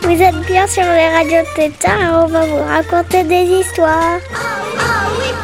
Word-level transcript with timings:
Vous 0.00 0.22
êtes 0.22 0.40
bien 0.46 0.66
sur 0.66 0.84
les 0.84 1.08
radios 1.10 1.44
Tétard 1.54 2.00
et 2.00 2.08
on 2.08 2.26
va 2.28 2.46
vous 2.46 2.64
raconter 2.64 3.24
des 3.24 3.44
histoires. 3.60 4.20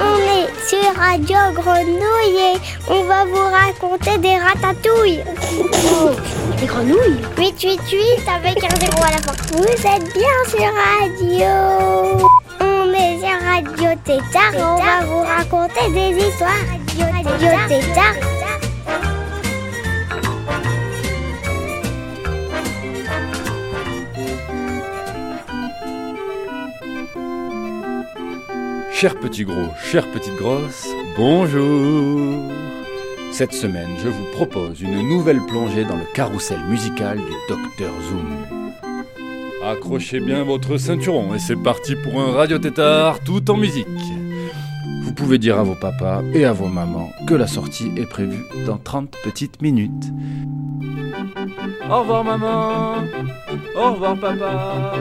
On 0.00 0.16
est 0.16 0.48
sur 0.66 0.94
Radio 0.96 1.36
Grenouille 1.52 2.54
et 2.54 2.58
on 2.88 3.04
va 3.04 3.26
vous 3.26 3.50
raconter 3.50 4.16
des 4.16 4.38
ratatouilles. 4.38 5.22
Des 6.58 6.66
grenouilles? 6.66 7.20
888 7.36 8.26
avec 8.26 8.64
un 8.64 8.76
zéro 8.80 9.02
à 9.04 9.10
la 9.10 9.18
fin. 9.18 9.34
Vous 9.52 9.64
êtes 9.64 10.14
bien 10.14 10.36
sur 10.48 10.72
Radio. 10.98 12.29
Radio 13.00 13.98
Tétard 14.04 14.52
on 14.56 14.76
va 14.76 15.04
vous 15.06 15.22
raconter 15.22 15.90
des 15.90 16.22
histoires. 16.22 16.50
Radio 16.98 17.48
Tétard. 17.66 18.14
Chers 28.92 29.18
petits 29.18 29.44
gros, 29.44 29.54
chères 29.82 30.06
petites 30.12 30.36
grosses, 30.36 30.86
bonjour 31.16 32.52
Cette 33.32 33.54
semaine, 33.54 33.96
je 34.04 34.08
vous 34.08 34.26
propose 34.32 34.82
une 34.82 35.08
nouvelle 35.08 35.40
plongée 35.46 35.86
dans 35.86 35.96
le 35.96 36.04
carrousel 36.12 36.60
musical 36.68 37.16
du 37.16 37.32
Dr 37.48 37.92
Zoom. 38.02 38.59
Accrochez 39.62 40.20
bien 40.20 40.42
votre 40.42 40.78
ceinturon 40.78 41.34
et 41.34 41.38
c'est 41.38 41.56
parti 41.56 41.94
pour 41.94 42.20
un 42.20 42.32
radio 42.32 42.58
tétard 42.58 43.20
tout 43.20 43.50
en 43.50 43.56
musique. 43.56 43.86
Vous 45.02 45.12
pouvez 45.12 45.38
dire 45.38 45.58
à 45.58 45.62
vos 45.62 45.74
papas 45.74 46.22
et 46.32 46.44
à 46.44 46.52
vos 46.52 46.68
mamans 46.68 47.10
que 47.26 47.34
la 47.34 47.46
sortie 47.46 47.90
est 47.96 48.08
prévue 48.08 48.42
dans 48.66 48.78
30 48.78 49.14
petites 49.22 49.60
minutes. 49.60 50.12
Au 51.90 52.00
revoir 52.00 52.24
maman 52.24 52.94
Au 53.76 53.92
revoir 53.92 54.18
papa 54.18 54.92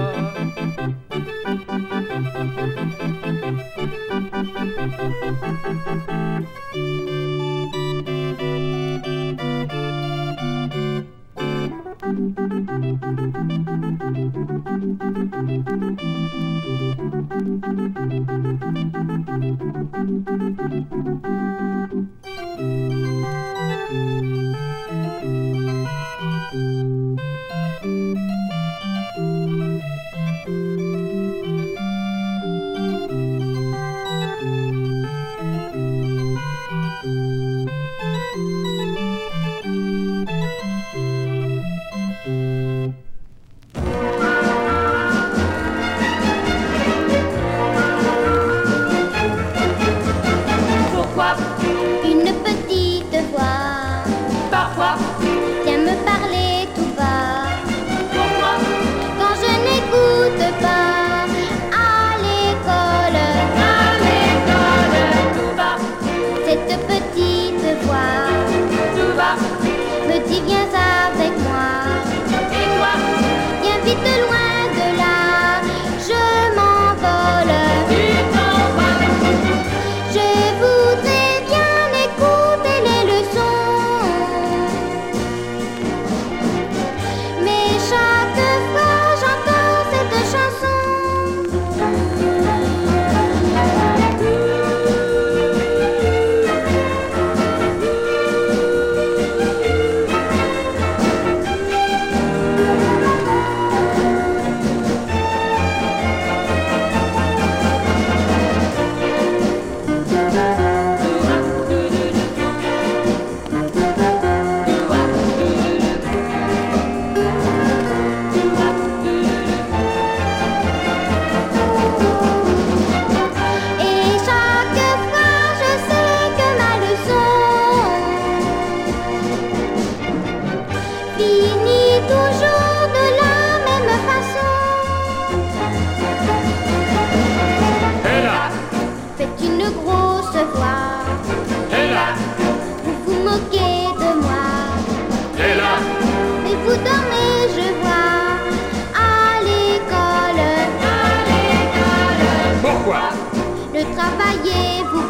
travaillez-vous 154.09 155.08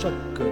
chaque 0.00 0.47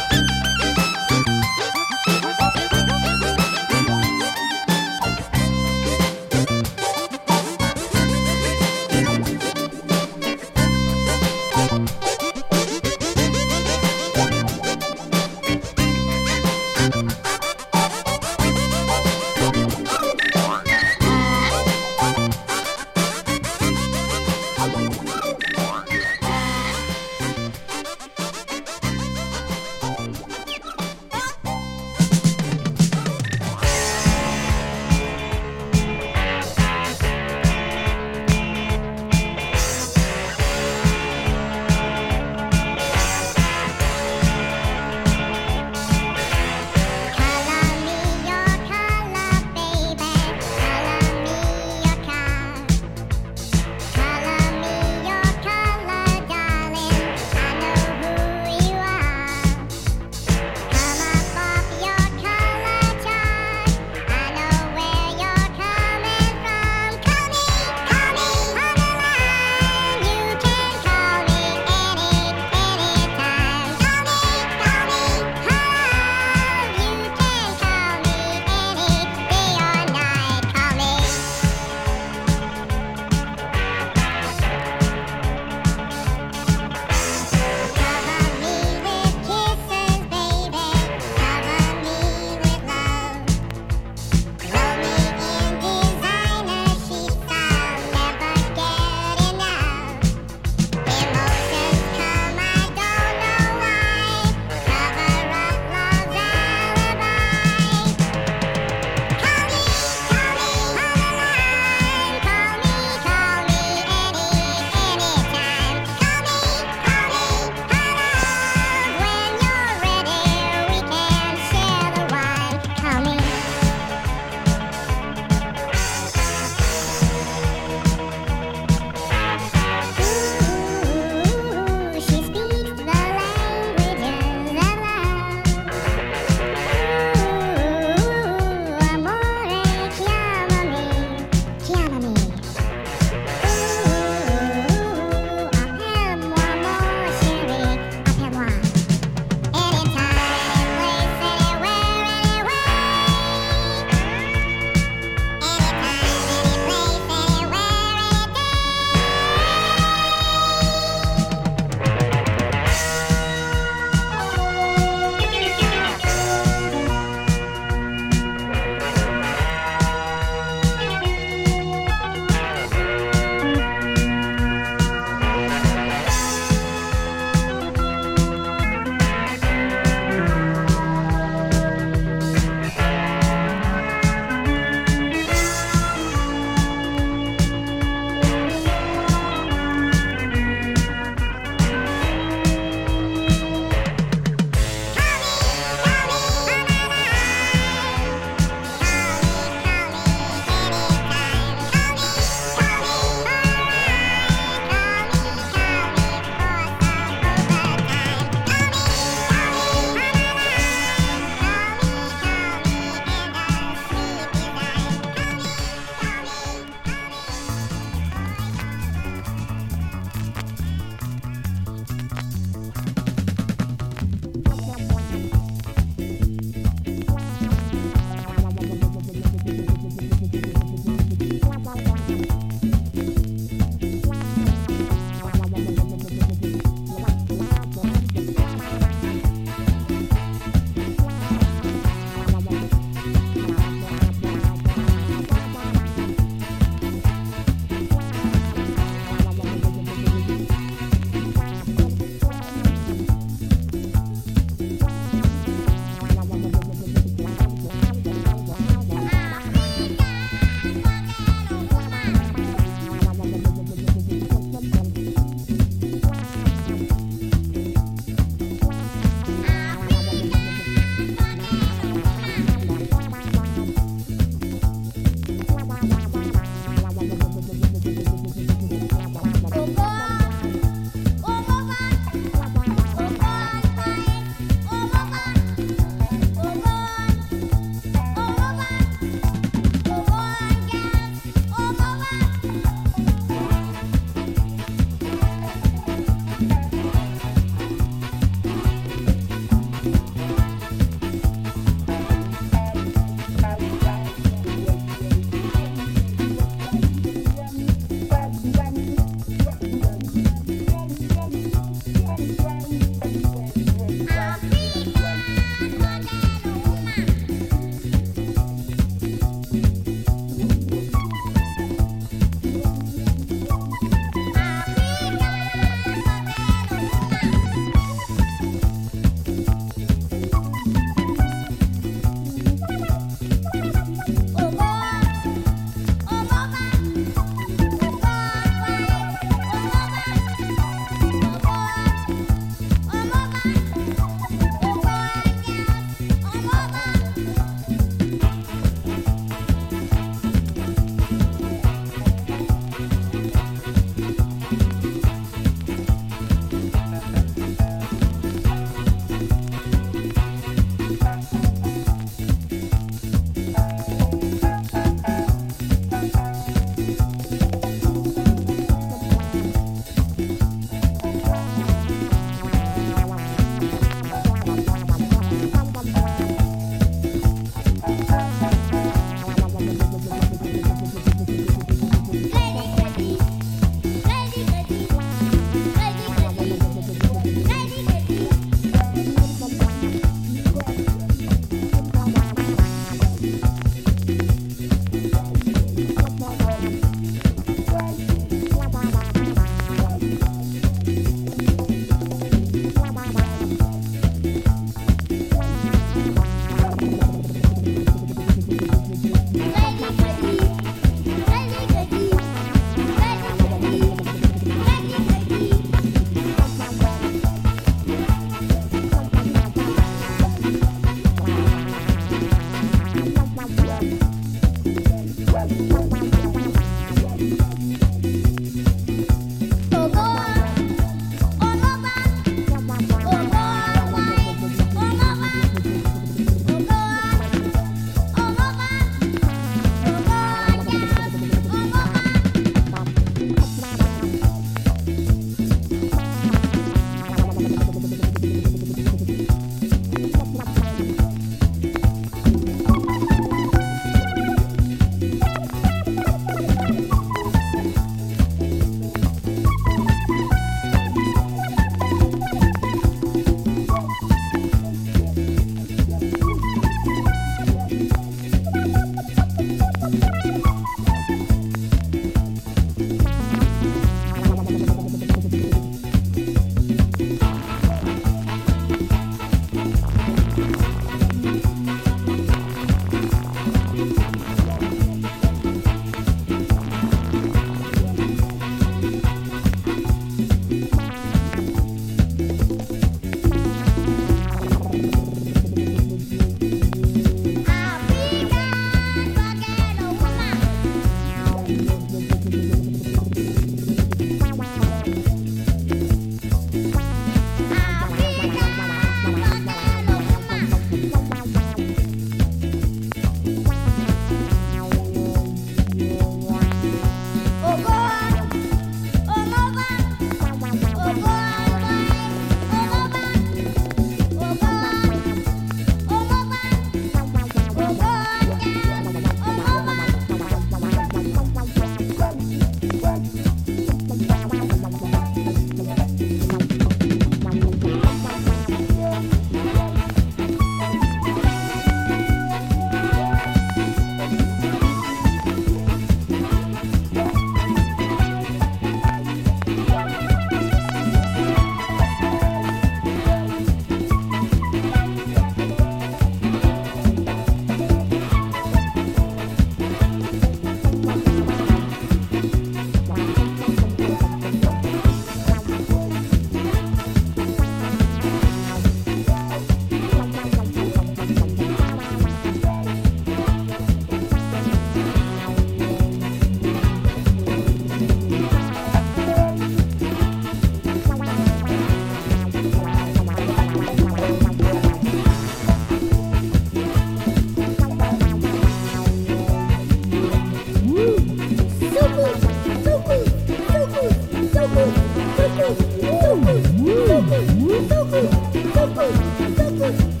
Daddy! 599.18 600.00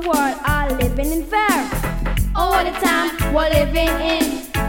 the 0.00 0.08
world 0.08 0.36
are 0.44 0.70
living 0.72 1.10
in 1.10 1.22
fear. 1.24 1.58
All 2.34 2.62
the 2.62 2.74
time 2.84 3.10
we're 3.32 3.48
living 3.48 3.88
in. 4.12 4.24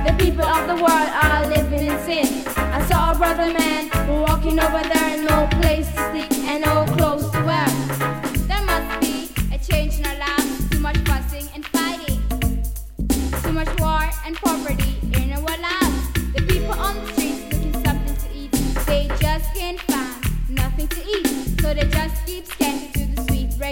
The 0.05 0.15
people 0.17 0.45
of 0.45 0.67
the 0.67 0.75
world 0.75 1.09
are 1.23 1.45
living 1.47 1.87
in 1.87 1.99
sin. 2.07 2.47
I 2.55 2.81
saw 2.87 3.11
a 3.11 3.17
brother 3.17 3.51
man 3.51 3.89
walking 4.21 4.57
over 4.57 4.81
there, 4.93 5.23
no 5.23 5.47
place 5.59 5.87
to 5.95 6.09
sleep 6.11 6.31
and 6.47 6.63
no 6.63 6.86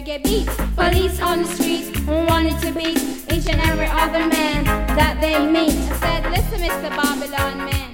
Get 0.05 0.23
beat. 0.23 0.45
Police 0.75 1.19
on 1.19 1.41
the 1.41 1.47
streets 1.47 1.89
wanted 2.05 2.61
to 2.61 2.71
beat 2.71 2.99
each 3.33 3.47
and 3.47 3.59
every 3.61 3.87
other 3.87 4.19
man 4.27 4.63
that 4.95 5.17
they 5.19 5.43
meet. 5.43 5.73
I 5.73 5.97
said, 5.97 6.31
listen, 6.31 6.59
Mr. 6.59 6.89
Babylon 6.91 7.65
man. 7.65 7.89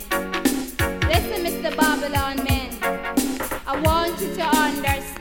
Listen, 1.08 1.45
Mr. 1.45 1.74
Babylon 1.74 2.43
man. 2.43 2.69
I 3.65 3.80
want 3.80 4.19
you 4.19 4.36
to 4.36 4.43
understand. 4.43 5.20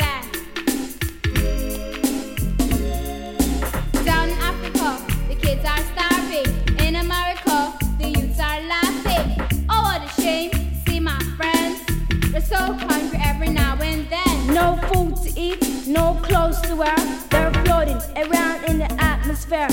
Wear. 16.80 16.96
They're 17.28 17.52
floating 17.64 18.00
around 18.16 18.64
in 18.64 18.78
the 18.78 18.90
atmosphere. 18.98 19.68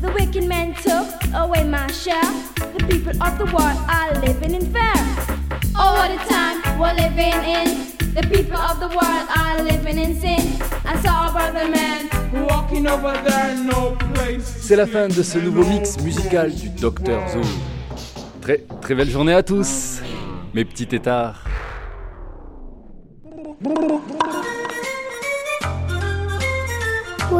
The 0.00 0.12
wicked 0.12 0.44
men 0.44 0.74
took 0.74 1.08
away 1.34 1.64
my 1.64 1.88
share. 1.90 2.30
The 2.78 2.84
people 2.88 3.14
of 3.20 3.36
the 3.36 3.46
world 3.46 3.78
are 3.98 4.14
living 4.26 4.54
in 4.54 4.64
fear. 4.74 4.98
Oh, 5.74 5.90
what 5.98 6.10
a 6.16 6.20
time 6.34 6.58
we're 6.78 6.94
living 6.94 7.38
in. 7.58 7.68
The 8.14 8.22
people 8.34 8.60
of 8.70 8.78
the 8.78 8.90
world 8.98 9.26
are 9.40 9.62
living 9.62 9.98
in 9.98 10.14
sin. 10.20 10.44
I 10.84 10.94
saw 11.02 11.28
a 11.28 11.32
brother 11.32 11.68
man. 11.68 12.08
C'est 14.60 14.76
la 14.76 14.86
fin 14.86 15.08
de 15.08 15.22
ce 15.22 15.38
nouveau 15.38 15.64
mix 15.64 15.98
musical 16.02 16.50
du 16.50 16.70
Dr 16.70 17.20
Zoom. 17.28 17.44
Très 18.40 18.64
très 18.80 18.94
belle 18.94 19.10
journée 19.10 19.34
à 19.34 19.42
tous, 19.42 20.00
mes 20.54 20.64
petits 20.64 20.86
tétards. 20.86 21.44